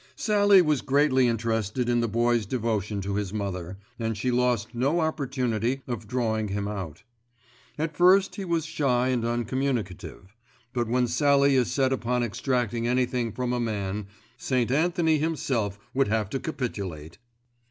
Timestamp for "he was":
8.33-8.65